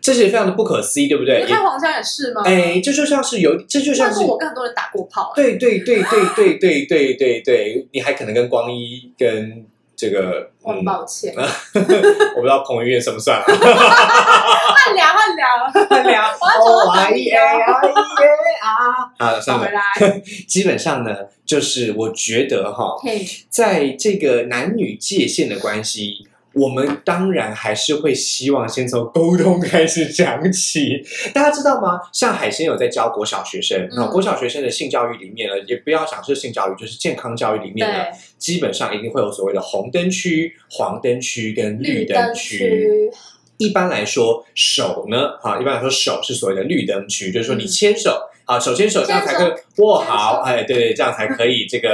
[0.00, 1.42] 这是非常的不可思议，对不对？
[1.44, 2.40] 你看黄香也是吗？
[2.46, 9.62] 哎，这就像是有，这就像是我跟很多人打过炮、对对对对对对对对，你还可能跟光一跟
[9.96, 13.44] 这个，我很嗯，抱歉， 我不知道彭于晏算不算啊？
[13.46, 18.30] 换 聊换聊，聊 我要走到哪 I 里 A 哦 I A
[18.60, 18.68] 啊，
[19.18, 19.72] 啊，找算了回。
[19.72, 20.20] 来。
[20.46, 31.02] 基本上呢，就是我觉得哈，嘿，在这个男女界限的关系，我们当然还是会希望先从沟通开始讲起。
[31.34, 32.00] 大家知道吗？
[32.14, 38.04] 像海鲜有在教国小学生，嗯那、国小学生的性教育里面呢，也不要想是性教育，就是健康教育里面呢，
[38.38, 42.58] 基本上一定会有所谓的红灯区、黄灯区跟绿绿灯灯区。
[42.58, 43.10] 区，
[43.58, 51.88] 一般来说，手呢，啊，一般来说手是所谓的绿灯区，就是说你牵手，啊，手牵手这样才可以握好，哎，对对，这样才可以这个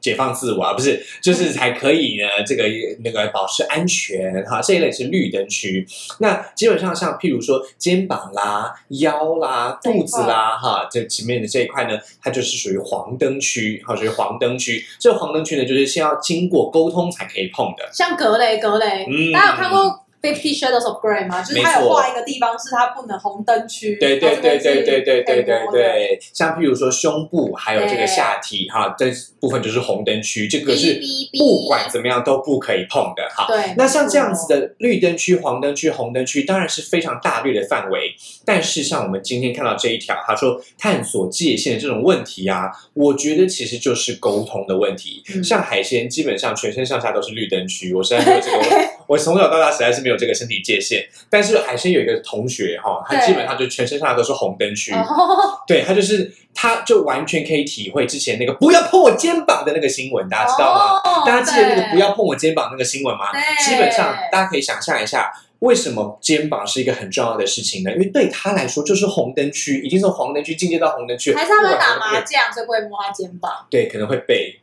[0.00, 2.64] 解放自我啊，不是，就是才可以呢，这个
[3.04, 5.86] 那个保持安全哈，这一类是绿灯区。
[6.18, 14.84] 那基本上像譬如说肩膀啦、腰啦、肚子啦，哈，这前面的这一块呢，它就是属于黄灯区，哈，属于黄灯区。
[14.98, 17.88] 这个黄灯区呢，就是先要经过沟通才可以碰的。
[17.92, 31.00] 像格雷格雷，嗯大家有看过 Fifty Shadows of Grey 吗，就是他有画一个地方是他不能红灯区，对对对对对对对对对，像譬如说胸部还有这个下体哈，这部分就是红灯区，这个是
[31.38, 33.46] 不管怎么样都不可以碰的哈。
[33.48, 38.14] 对，那像这样子的绿灯区、黄灯区、红灯区，当然是非常大略的范围。
[38.44, 45.22] 但是像我们今天看到这一条，他说探索界限这种问题啊，我觉得其实就是沟通的问题。
[45.34, 51.04] 嗯像海鲜，基本上全身上下都是绿灯区，我实在没有这个，我我从小到大实在是没有这个身体界限。
[51.28, 61.00] 但是海鲜有一个同学哈，他基本上就全身上下都是红灯区，哦，对他就是他就完全可以体会之前那个不要碰我肩膀的那个新闻，大家知道吗？
[61.04, 63.32] 哦大家记得那个不要碰我肩膀那个新闻吗？
[63.66, 67.92] 基本上大家可以想象一下，为什么肩膀是一个很重要的事情呢？
[67.92, 73.52] 因为对他来说就是红灯区，已经从黄灯区进阶到红灯区，还是他们打麻将，所以不会摸他肩膀。
[73.70, 74.58] 对，可能会背，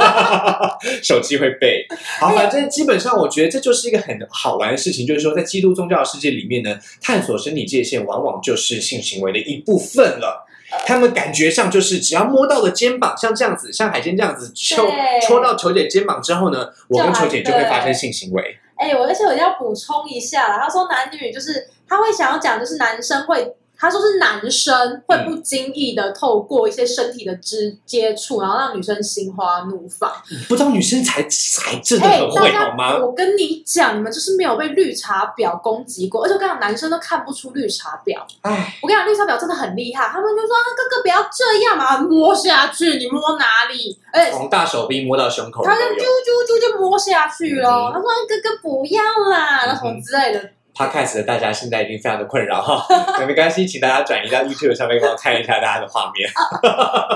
[1.02, 1.86] 手机会背。
[2.20, 10.46] 好，反正基本上我觉得这就是一个很好玩的事情，就是说在基督宗教的世界里面呢，探索身体界限往往就是性行为的一部分了。
[10.86, 18.58] 他们感觉上就是只要摸到了肩膀，像这样子，像海鲜这样子戳对戳到球姐肩膀之后呢，我跟球姐就会发生性行为。
[18.88, 30.12] 哎、我而且我要补充一下啦，他说男女就是他会想要讲，就是男生会，他说是男生会不经意的透过一些身体的接接触，然后让女生心花怒放。
[30.48, 32.98] 不知道女生才才真的会好吗？
[32.98, 38.18] 我跟你讲，你们就是没有被绿茶婊攻击过，而且我跟你讲，男生都看不出绿茶婊。
[38.42, 46.18] 哎，我跟你讲，绿茶婊真的很厉害，他们就说：“啊哥哥不要这样嘛，摸下去，你摸哪里？”而且从大手臂摸到胸口他就啾。
[46.28, 47.68] 啾啾就摸下去了。
[47.68, 50.50] 嗯他说：“哥哥不要啦，然后什么之类的。
[50.78, 52.86] Podcast 的大家现在已经非常的困扰哈，
[53.18, 56.30] 那 没关系，请大家转移到 YouTube 上面帮我看一下大家的画面。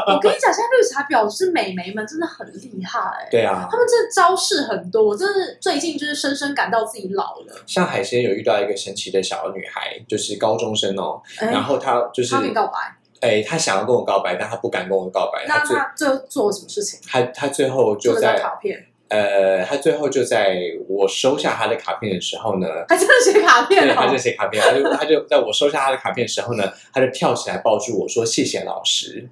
[0.09, 7.55] 我跟你讲，现在绿茶婊是美眉们真的很厉害、欸，对啊，他们真的招式很多，我真的最近就是深深感到自己老了。
[7.65, 12.79] 像海鲜有遇到一个神奇的小女孩，就是高中生哦，哎然后她就是她跟你告白，
[13.21, 16.99] 哎，她想要跟我告白，但她不敢跟我告白，那她最他最后做了什么事情？
[17.09, 20.57] 她她最后就在卡片，呃，他最后就在
[20.89, 24.17] 我收下他的卡片的时候呢， 他真的写卡片对，他就哦。
[24.17, 29.29] 写卡片，他就他就在我收下他的卡片的时候呢，他就跳起来抱住我说谢谢老师，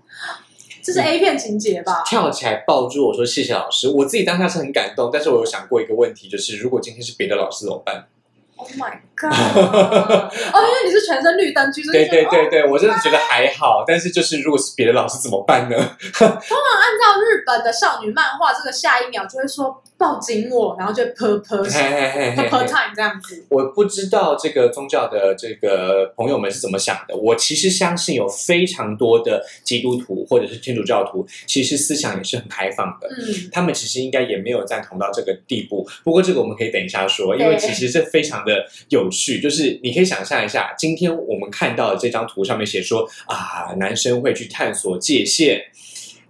[0.82, 2.02] 这是 A 片情节吧？
[2.04, 3.88] 跳起来抱住我说谢谢老师。
[3.88, 8.06] 我自己当下是很感动，但是我有想过一个问题，就是如果今天是别的老师怎么办
[8.56, 9.30] ？Oh my god！
[9.30, 15.76] 哦，因为你是全身绿灯区，对对对对，我真的觉得还好，但是就是如果是别的老师怎么办呢？
[16.14, 23.44] 通常按照日本的少女漫画，这个下一秒就会说抱紧我，然后就 per per per time 这样子。
[23.50, 27.16] 我不知道这个宗教的这个朋友们是怎么想的。
[27.16, 33.08] 我其实相信有非常多的基督徒或者是天主教徒，其实思想也是很开放的。
[33.08, 39.40] 嗯，他们其实应该也没有赞同到这个地步，不过这个我们可以等一下说，因为其实这非常的有趣。
[39.40, 45.62] 就是你可以想象一下，今天我们看到的这张图上面写说啊，男生会去探索界限，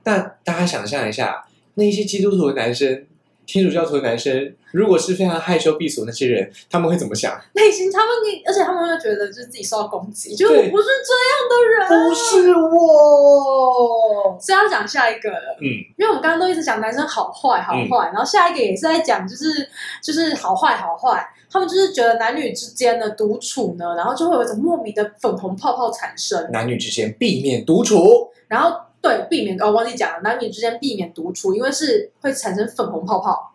[0.04, 3.04] 那大家想象一下，那些基督徒的男生、
[3.46, 7.40] 天主教徒的男生，如果是非常害羞避俗那些人，他们会怎么想？
[7.54, 8.08] 内心他们，
[8.46, 15.58] 而且他们会觉得就是自己受到攻击，就是我不是这样的人，不是我，所以要讲下一个了。
[15.60, 15.66] 嗯，
[15.98, 19.68] 因为我们刚刚都一直讲男生好坏好坏，然后下一个也是在讲就是
[20.02, 28.30] 就是好坏好坏，他们就是觉得男女之间的独处呢，然后就会有一种莫名的粉红泡泡产生，男女之间避免独处。
[28.46, 33.52] 然后对避免哦忘记讲了，男女之间避免独处，因为是会产生粉红泡泡，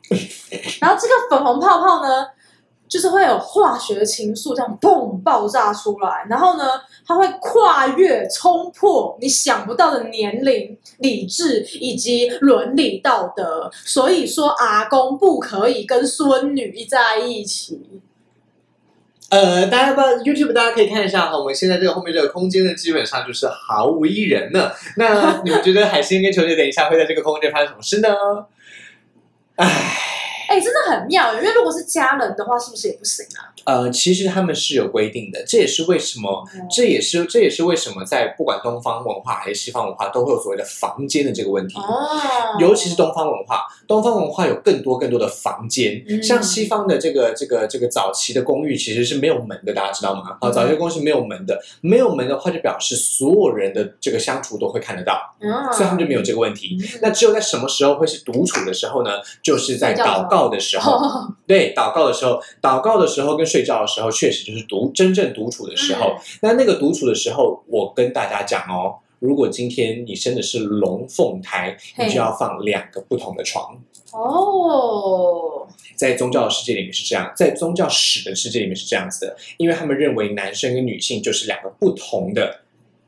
[0.81, 2.27] 然后这个粉红泡泡呢。
[2.95, 6.63] 就是会有化学情愫这样砰爆炸出来，然后呢，
[7.05, 13.69] 它会跨越、冲破你想不到的年龄、理智以及伦理道德。
[13.73, 17.99] 所以说，阿公不可以跟孙女在一起。
[19.27, 24.71] 呃，大家不 YouTube 大家可以看一下哈，我们现在这个后面这个空间呢，基本上就是毫无一人呢。
[24.95, 28.07] 那你们觉得海星跟球姐等一下会在这个空间发生什么事呢？
[29.57, 29.67] 唉，
[30.55, 33.51] 哎，真的很妙，因为如果是家人的话，是不是也不行啊？
[33.65, 41.77] 呃，其实他们是有规定的，这也是为什么，这也是这也是为什么在不管东方文化还是西方文化，都会有所谓的房间的这个问题。
[41.77, 50.37] 哦， 尤其是东方文化，东方文化有更多更多的房间，嗯像西方的这个这个这个早期的公寓其实是没有门的，大家知道吗？
[50.39, 56.77] 啊，嗯早期的公寓是没有门的，没有门的话就表示所有人的这个相处都会看得到，嗯，所以他们就没有这个问题。
[56.79, 59.09] 嗯那只有在什么时候会是独处的时候呢？
[59.43, 60.93] 就是在祷告的时候。
[60.93, 66.15] 哦 对，祷告的时候，祷告的时候跟睡觉的时候，确实就是独真正独处的时候。
[66.17, 73.75] 嗯那那个独处的时候，我跟大家讲哦，如果今天你生的是龙凤胎，你就要放两个不同的床。
[74.11, 82.61] 哦，在宗教的世界里面是这样，在宗教史的世界里面是这样子的，因为他们认为男生跟女性就是两个不同的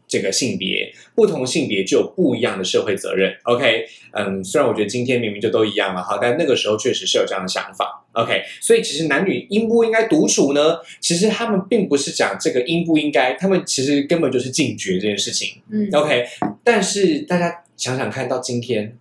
[0.07, 3.35] 这个性别，不同性别就有不一样的社会责任。
[3.43, 8.05] OK，嗯，虽然我觉得今天明明就都一样了哈，但那个时候确实是有这样的想法。
[8.13, 10.77] OK，所以其实男女应不应该独处呢？
[11.01, 15.61] 其实他们并不是讲这个应不应该，他们其实根本就是禁绝这件事情。
[15.71, 16.25] 嗯，OK，
[16.63, 18.97] 但是大家想想看到今天。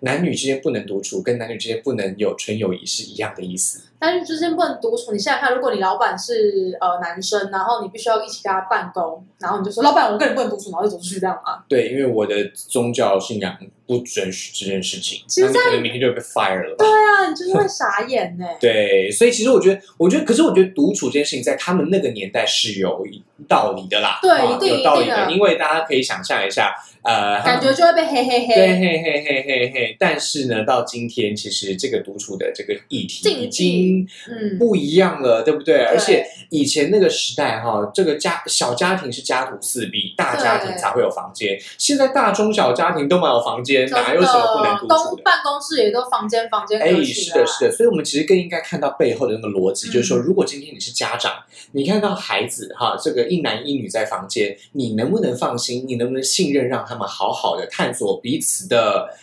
[0.00, 3.82] 男女之间不能独处，跟男女之间不能有纯友谊是一样的意思。
[4.00, 5.12] 男女之间不能独处。
[5.12, 11.62] 你想想看，如果你老板是呃男生，然后你必须要一起跟他办公，然后你就说老板，我跟你不能独处，然后就走出去这样吗？
[11.68, 13.54] 对，因为我的宗教信仰
[13.86, 16.84] 不准许这件事情，其实可能明天就会被 fire 了吧。
[16.84, 18.46] 对啊，你就是会傻眼呢。
[18.58, 23.04] 对，所以其实我觉得，我觉得，可是我觉得独处这件事情在他们那个年代是有
[23.46, 28.78] 道理的啦，对啊一定有道理的，的因为大家可以想象一下，呃，感觉就会被嘿嘿对，嘿。
[28.78, 29.96] 嘿嘿嘿嘿嘿。
[29.98, 35.84] 但是呢，到今天，其实这个独处的这个议题已经嗯，不一样了，对不对？
[35.84, 41.58] 而且以前那个时代哈，这个家小家庭是家徒四壁，大家庭才会有房间。
[41.78, 45.22] 现在大中小家庭都没有房间，哪有什么不能独处的？
[45.22, 51.32] 办公室也都房间房间哎，是的，是的，所以我们其实更应该看到背后的那个逻辑，嗯就是说，如果今天你是家长，
[51.72, 55.84] 你看到孩子哈，这个一男一女在房间，你能不能放心？
[55.86, 59.14] 你能不能信任，让他们好好的探索彼此的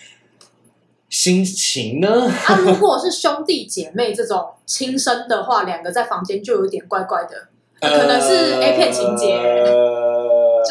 [1.09, 2.31] 心情呢？
[2.47, 7.49] 啊，如果是兄弟姐妹这种亲生的话，两个在房间就有点怪怪的，
[7.81, 9.76] 可能是 A 片情节呃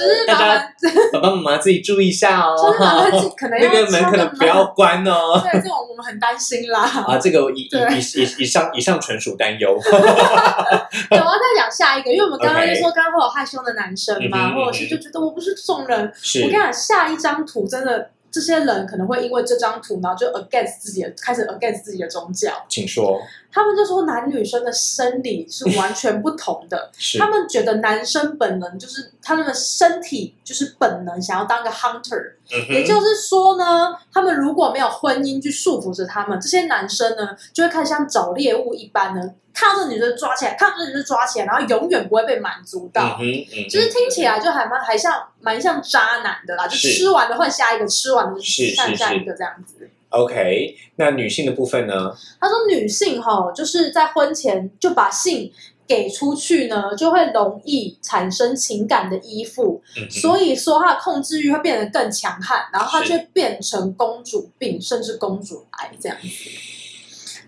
[0.07, 0.73] 就是大家
[1.13, 5.41] 爸爸妈妈自己注意一下哦，就是麻烦可能要 那个门可能不要关哦。
[5.43, 6.83] 对，这种我们很担心啦。
[6.83, 9.79] 啊，这个以以以以以上以上纯属担忧。
[9.83, 16.13] 对，我要再讲下一个，因为我们刚刚就说，刚刚会有害羞的男生嘛，或者是就觉得我不是这种人。
[16.21, 22.53] 是我跟你讲，下一张图真的，这些人可能会因为这张图，然后就 against 自己的，开始 against 自己的宗教。
[22.69, 23.21] 请说，
[23.57, 39.23] 他们就说男女生的生理是完全不同的， 他们觉得男生本能就是他们的身体就是本能想要当个 hunter，、嗯也就是说呢，他们如果没有婚姻去束缚着他们，这些男生呢就会开始像找猎物一般呢，
[39.55, 43.17] 看到这女生抓起来，看到这女生抓起来，然后永远不会被满足到。
[43.19, 48.97] 嗯哼嗯就是听起来就还蛮还像蛮像渣男的啦，就吃完了换下一个，吃完的就是下是是。
[48.97, 49.89] 下一个这样子。
[50.17, 52.15] OK，那女性的部分呢？
[52.41, 55.53] 他说女性哈，就是在婚前就把性
[55.87, 66.29] 给出去呢，就会容易产生情感的依附，嗯所以说她的控制欲会变得更强悍，然后她是就变成公主病，甚至公主癌这样子。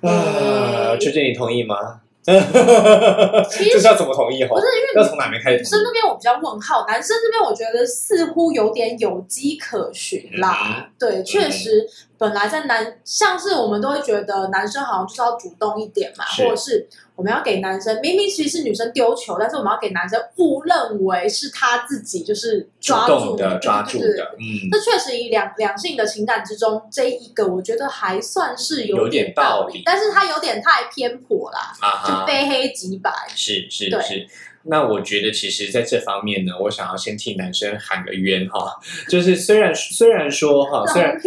[0.07, 2.01] 啊，秋姐，你同意吗？
[2.29, 2.39] 这
[3.81, 4.61] 是要怎么同意哈不？
[4.61, 5.65] 是因为要从哪边开始女？
[5.65, 10.91] 生那边我比较问号，男生这边我觉得似乎有点有迹可循啦。
[10.99, 33.11] 对，确实，本来在男像是我们都会觉得男生好像就是要主动一点嘛，或者是我们要给男生，明明其实是女生丢球，但是我们要给男生误认为是他自己就是主抓住动的抓住的，嗯，这确实以两两性的情感之中，这一个我觉得还算是有点点道理理，但是他有点太偏颇啦，啊哈，就非黑即白。
[33.35, 34.29] 是是对是。
[34.69, 38.75] 那我觉得，其实在这方面呢，我想要先替男生喊个冤哈，
[39.09, 41.19] 就是虽然虽然说哈，虽然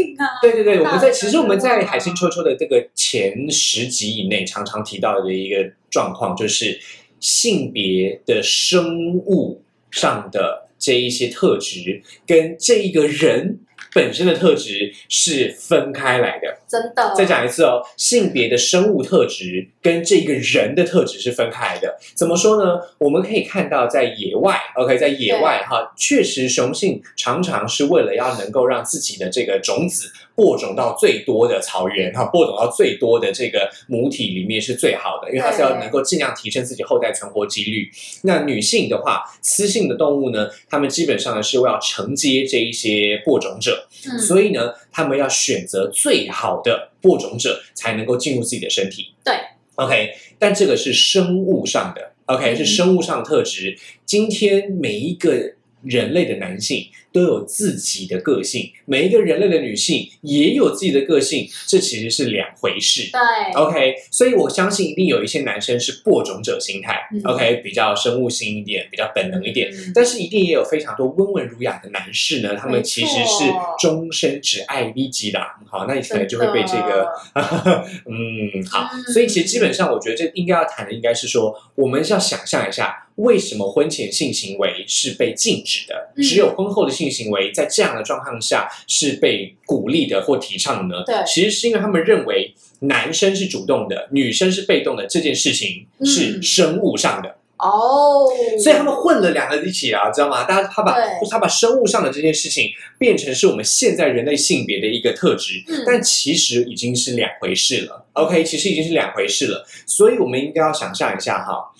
[0.41, 6.79] 对对对，我们在其实我们在海星秋秋的这个前十集以内，常常提到的一个状况，就是
[7.19, 13.59] 性别的生物上的这一些特质，跟这一个人
[13.93, 16.59] 本身的特质是分开来的。
[16.67, 17.13] 真的。
[17.15, 21.97] 再讲一次哦，性别的生物特质跟这个人的特质是分开的。
[22.13, 22.79] 怎么说呢？
[22.97, 37.89] 我们可以看到，在野外，OK，在野外哈，确实雄性常常是为了要能够让自己的这个种子播种到最多的草原哈，播种到最多的这个母体里面是最好的，因为它是要能够尽量提升自己后代存活几率。
[38.23, 49.13] 那女性的话，雌性的动物呢，它们基本上呢是为了承接这一些播种者，嗯所以呢，它们要选择最好的播种者，才能够进入自己的身体。
[49.23, 49.35] 对
[49.75, 53.77] ，OK，但这个是生物上的，OK，嗯是生物上的特质。
[54.05, 55.53] 今天每一个
[55.83, 63.09] 人类的男性都有自己的个性，每一个人类的女性也有自己的个性，这其实是两回事。
[63.11, 69.69] 对 OK，所以我相信一定有一些男生是播种者心态、嗯 o k 比较生物性一点，比较本能一点。
[69.71, 73.45] 嗯但是一定也有非常多温文儒雅的男士呢，他们其实是
[73.79, 75.39] 终身只爱 V 级的。
[75.69, 77.07] 好，那你可能就会被这个，
[78.05, 78.89] 嗯，好。
[78.93, 91.03] 嗯所以其实基本上，我觉得这应该要谈的应该是说，我们要想象一下，为什么婚前性行为是被禁止的，嗯只有婚后的性行为在这样的状况下是被鼓励的或提倡的呢？
[91.05, 97.37] 对其实是因为他们认为男生是主动的，女生是被动的，这件事情是嗯生物上的。
[97.57, 98.25] 哦，
[98.57, 100.45] 所以他们混了两个一起啊，知道吗？
[100.45, 100.95] 大家他把
[101.29, 108.03] 他把生物上的这件事情变成是我们现在人类性别的一个特质，嗯但其实已经是两回事了。
[108.13, 111.71] OK，其实已经是两回事了，所以我们应该要想象一下哈，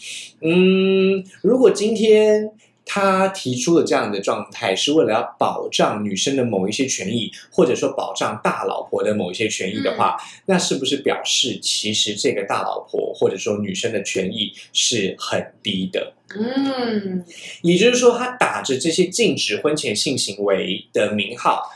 [0.41, 2.52] 嗯，如果今天。
[2.86, 16.14] 他提出了这样的状态，是为了要保障女生的某一些权益，或者说保障大老婆的某一些权益的话，那是不是表示其实这个大老婆或者说女生的权益是很低的？
[16.34, 17.26] 嗯，
[17.62, 21.70] 也就是说，他打着这些禁止婚前性行为的名号，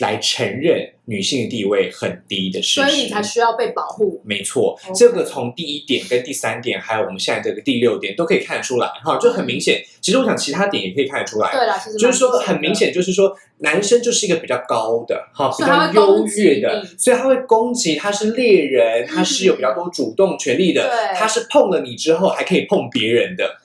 [0.00, 2.88] 来承认女性的地位很低的事实。
[2.88, 4.20] 所以你才需要被保护。
[4.24, 9.82] 没错这个从第一点跟第三点，还有我们现在这个第六点都可以看得出来，哈，就很明显。
[10.00, 23.58] 其实我想其他点也可以看得出来，对啦，其实就是说很明显，就是说男生就是一个比较高的，哈，比较优越的，所以他会攻击，他是猎人，他是有比较多主动权利的，对他是碰了你之后还可以碰别人的。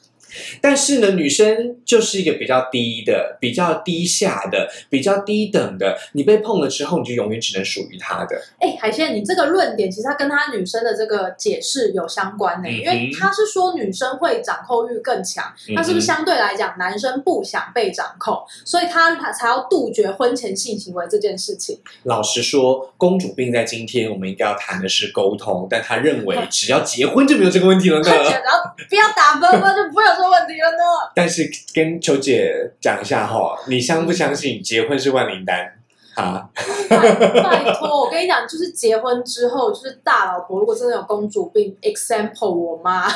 [0.62, 5.98] 但是呢，女生就是一个比较低的、比较低下的、比较低等的。
[6.14, 8.42] 你被碰了之后，你就永远只能属于她的。
[8.60, 21.78] 哎，海鲜，你这个论点其实它跟他女生的这个解释有相关呢、嗯因为他是说女生会掌控欲更强，那是不是相对来讲男生不想被掌控，所以他他才要杜绝婚前性行为这件事情？
[22.04, 28.10] 老实说，公主病在今天我们应该要谈的是沟通，但他认为只要结婚就没有这个问题了呢。
[28.10, 31.12] 然后不要打分分就不会有这个问题了呢。
[31.16, 35.74] 但是跟球姐讲一下哈，你相不相信结婚是万灵丹
[36.16, 36.48] 啊？
[36.90, 36.98] 拜
[37.42, 43.10] 拜托，我跟你讲，就是结婚之后，就是大老婆如果真的有公主病，example 我妈。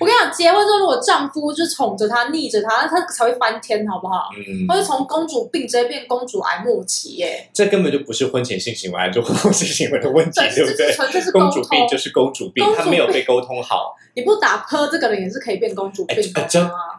[0.00, 4.28] 我跟你讲，结婚之后如果丈夫就宠着她、逆着她，那她才会翻天，好不好？
[4.36, 7.48] 嗯她，会从公主病直接变公主癌末期耶！
[7.52, 10.92] 这根本就不是婚前性行为，就婚后性行为的问题，对不对？
[10.92, 11.62] 粹是公主。
[11.68, 16.48] 病就是公主病她没有被沟通好，你不打磕，这个人也是可以变公主病的哎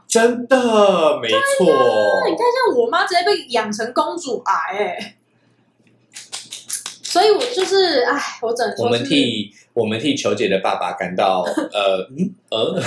[0.08, 1.66] 真的没错。
[1.68, 5.16] 那你看，像我妈直接被养成公主癌哎，
[7.04, 12.82] 所以我就是，哎，我只能我们替我们替球姐的爸爸感到 呃嗯呃，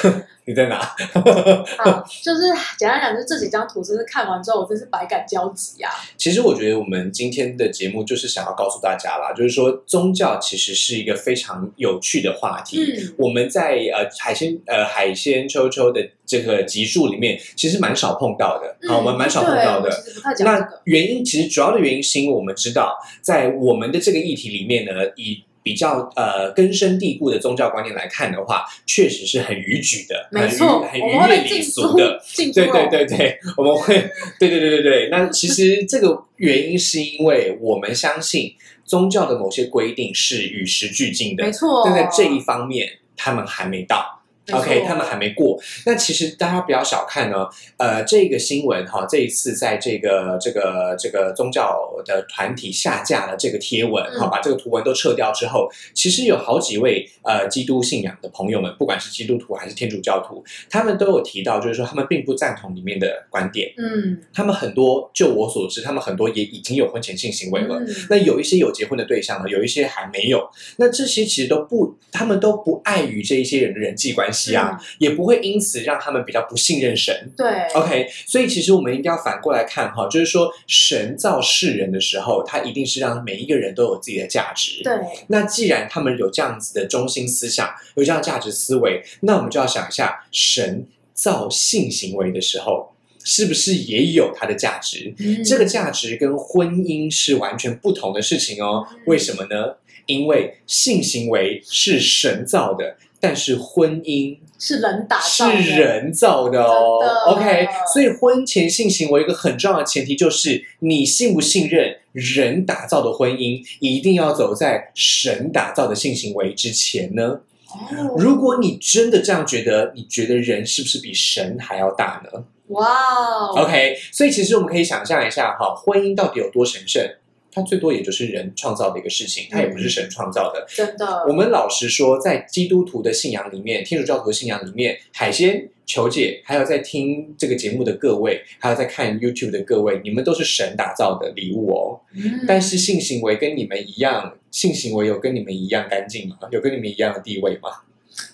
[0.46, 0.78] 你在哪？
[0.78, 2.40] 好，就是
[2.78, 5.90] 简单讲，就是这几张图，真是看完之后，我真是百感交集啊！
[6.16, 12.78] 其实我觉得我们今天的节目就是想要告诉大家啦，就是说宗教其实是一个非常有趣的话题。
[12.80, 18.88] 嗯，我们在呃海鲜呃海鲜秋秋的这个集数里面，其实蛮少碰到的。
[18.88, 19.90] 好，我们蛮少碰到的。
[19.90, 20.68] 嗯对我其实不太讲这那。
[20.84, 32.88] 原因其实主要的原因是因为我们知道，在我们的这个议题里面呢，以比较呃根深蒂固的宗教观念来看的话，确实是很逾矩的，没错，很逾越礼俗的。，对对。
[32.88, 33.94] 对对，我们会，
[34.40, 35.08] 对对对对对。
[35.10, 38.54] 那其实这个原因是因为我们相信
[38.86, 41.82] 宗教的某些规定是与时俱进的没，错。
[41.84, 44.17] 但在这一方面他们还没到。
[44.52, 45.60] OK，他们还没过。
[45.84, 47.46] 那其实大家不要小看呢，
[47.76, 63.72] 呃，这个新闻哈，这一次在这个这个这个宗教的团体下架了这个贴文，嗯哈、把这个图文都撤掉之后，其实有好几位呃基督信仰的朋友们，不管是基督徒还是天主教徒，他们都有提到，就是说他们并不赞同里面的观点。
[63.76, 67.76] 嗯，他们很多，就我所知，他们很多也已经有婚前性行为了。
[67.80, 70.48] 嗯那有一些有结婚的对象呢，有一些还没有。
[70.76, 77.32] 那这些其实都不，他们都不碍于这一些人的人际关系啊，也不会因此让他们比较不信任神。
[77.36, 84.82] 对，OK，所以其实我们一定要反过来看哈，就是说神造世人的时候，他一定是让每一个人都有自己的价值。
[84.82, 84.94] 对，
[85.28, 95.14] 那既然他们有这样子的中心思想，有这样价值思维，那我们就要想一下，神造性行为的时候，是不是也有它的价值？
[95.18, 98.98] 嗯这个价值跟婚姻是完全不同的事情哦嗯。
[99.06, 99.74] 为什么呢？
[100.06, 107.32] 因为性行为是神造的，但是婚姻是人打是造的，人造的哦的。
[107.32, 117.40] OK，所以婚前性行为一个很重要的前提就是你信不信任人打造的婚姻，一定要走在神打造的性行为之前呢？
[117.70, 122.44] 哦如果你真的这样觉得，你觉得人是不是比神还要大呢？
[122.68, 127.02] 哇哦 OK，所以其实我们可以想象一下哈，婚姻到底有多神圣？
[127.50, 130.66] 它最多也就是人创造的一个事情，它也不是神创造的。
[130.68, 142.00] 真的我，们老实说，在基督徒的信仰里面，天主教徒的信仰里面，海鲜球姐，还有在听这个节目的各位，还有在看 YouTube 的各位，你们都是神打造的礼物哦。
[142.14, 146.36] 嗯但是性行为跟你们一样，性行为有跟你们一样干净吗？
[146.50, 147.70] 有跟你们一样的地位吗？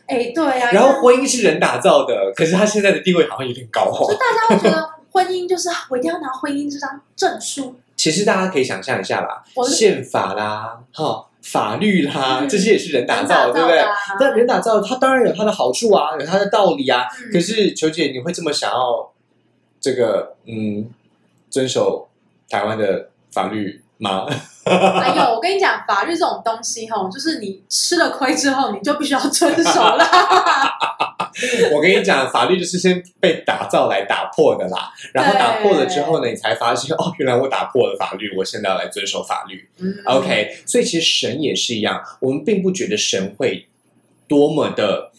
[0.07, 4.07] 哎，对呀、然后婚姻是人打造的，可是他现在的地位好像有点高哦。
[4.09, 13.89] 就大家会觉得婚姻就是啊我一定要拿婚姻这张证书，其实大家可以想象一下啦，我是宪法啦，哈，法律啦，嗯这些也是人打造的，对不对人打造的？
[13.89, 17.07] 啊但人打造，它当然有它的好处啊，有它的道理啊。
[17.19, 19.11] 嗯可是球姐，你会这么想要
[19.81, 20.87] 这个嗯
[21.49, 22.07] 遵守
[22.51, 24.27] 台湾的法律吗？
[24.69, 30.07] 哎呦，我跟你讲，法律这种东西吼，就是你吃了亏之后，你就必须要遵守啦。
[31.75, 34.93] 我跟你讲，法律就是先被打造来打破的啦。
[35.13, 39.69] 然后打破了之后呢，你才发现哦，原来我打破了法律，我现在要来遵守法律。
[39.79, 43.67] 嗯 OK，所以其实神也是一样，我们并不觉得神会
[44.29, 45.11] 多么的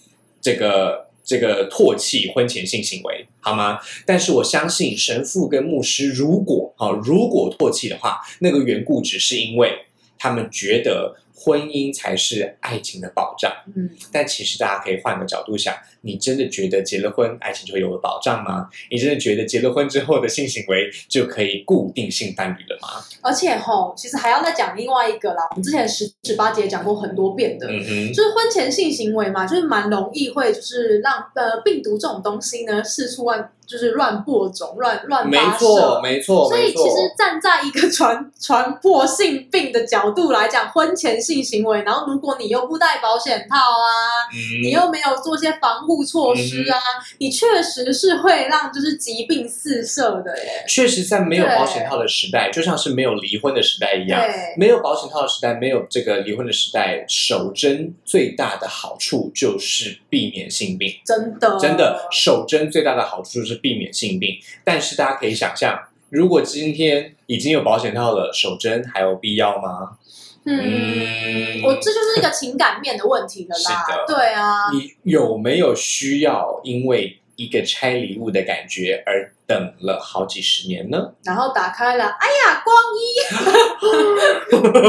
[0.41, 3.79] 这个这个唾弃婚前性行为，好吗？
[4.05, 9.85] 但是我相信神父跟牧师如果好、如果唾弃的话，那个缘故只是因为
[10.17, 11.15] 他们觉得
[11.45, 13.51] 婚姻才是爱情的保障。
[13.75, 15.71] 嗯，但其实大家可以换个角度想，
[16.01, 18.67] 你真的觉得结了婚，爱情就会有了保障吗？
[18.89, 23.03] 你真的觉得结了婚之后的性行为就可以固定性伴侣了吗？
[23.21, 25.43] 而且吼，其实还要再讲另外一个啦。
[25.51, 36.01] 我们之前十十八节讲过很多遍的，嗯哼，就是婚前性行为嘛，就是蛮容易会就是让呃病毒这种东西呢四处乱就是乱播种、乱乱没发错，射。
[36.01, 36.75] 没错，所以。
[36.75, 46.77] 其实站在一个传传播性病的角度来讲，婚前性行为，然后如果你又不戴保险套啊，嗯你又没有做些防护措施啊，
[47.19, 50.65] 你确实是会让就是疾病四射的耶。
[50.67, 54.19] 确实，在没有保险套的时代，就像是没有离婚的时代一样。
[54.19, 60.91] 对，没有保险套的时代，没有这个离婚的时代，守贞最大的好处就是避免性病。
[61.05, 64.37] 真的真的，守贞最大的好处就是避免性病。
[64.63, 65.79] 但是大家可以想象，
[66.09, 69.97] 如果今天已经有保险套了，手针还有必要吗？
[70.45, 73.63] 嗯，我这就是一个情感面的问题了啦。
[73.63, 80.97] 是的对啊，你有没有需要因为一个拆礼物的感觉而等了好几十年呢？
[81.23, 83.03] 然后打开了，哎呀，光一，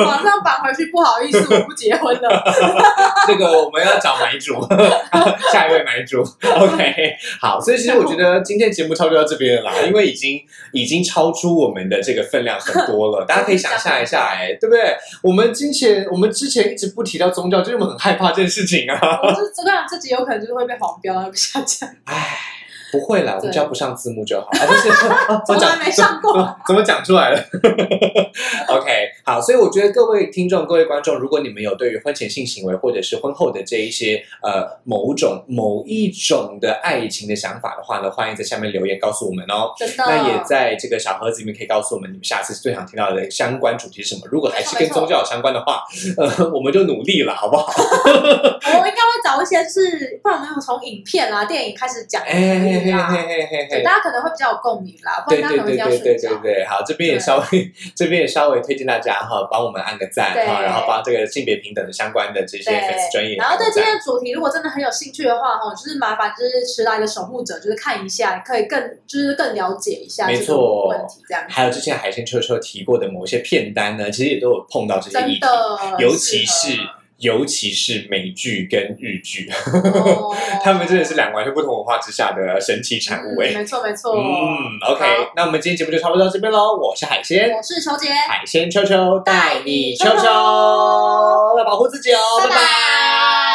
[0.05, 2.43] 马上返回去，不好意思，我不结婚了。
[3.27, 4.55] 这个我们要找买主，
[5.53, 6.23] 下一位买主。
[6.23, 10.41] OK，好，所以其实我觉得今天节目差不多到这边了啦，因为已经
[10.73, 13.25] 已经超出我们的这个分量很多了。
[13.27, 14.97] 大家可以想象一下，哎，对不对？
[15.23, 19.21] 我们之前我们之前一直不提到宗教，就是我们很害怕这件事情啊。
[19.23, 21.87] 我是这个这集有可能就是会被黄标，下架。
[22.05, 22.39] 唉，
[22.93, 24.47] 不会啦，我们只要不上字幕就好。
[24.57, 27.41] 啊，就是啊从来没上过怎么怎么讲出来了？
[28.69, 28.91] OK，
[29.25, 39.73] 好，所以我觉得各位听众、各位观众，如果你们有对于婚前性行为或者是婚后的这一些呃某种某一种的爱情的想法的话呢，欢迎在下面留言告诉我们哦。
[39.79, 40.05] 真的。
[40.07, 44.23] 那也在这个小盒子里面可以告诉我们，你们下次最想听到的相关主题是什么？
[44.31, 45.83] 如果还是跟宗教有相关的话，
[46.17, 47.67] 呃，我们就努力了，好不好？
[47.77, 53.09] 我应该会找一些是，不然我们有从影片啊、电影开始讲，哎嘿嘿嘿啦。
[53.11, 53.67] 嘿嘿嘿。
[53.69, 53.83] 对，嘿。
[53.83, 56.55] 大家可能会比较有共鸣啦，不对然大对家可能会要睡觉对对对对。
[56.55, 70.89] 对，好，这边也稍微这边也稍微推荐大家哈，帮我们按个赞哈，然后帮这个性别平等的相关的这些粉丝专业然后对今天的主题，如果真的很有兴趣的话，哈，就是麻烦就是迟来的守护者，就是看一下，可以更就是更了解一下没错。
[70.89, 75.47] 问题，这样还有之前海鲜秋秋提过的某些片单呢，其实也都有碰到这些议题，
[75.99, 76.79] 尤其适是
[77.19, 79.51] 尤其是美剧跟日剧，
[80.63, 84.15] 他们真的是两个完全不同文化之下的神奇产物哎、嗯没错没错。
[84.15, 84.23] 嗯
[84.87, 85.05] ，OK，
[85.35, 86.77] 那我们今天节目就差不多到这边喽。
[86.77, 92.49] 我是海鲜，我是球姐，海鲜秋秋带你秋秋，要保护自己哦，拜。
[92.49, 93.46] 拜拜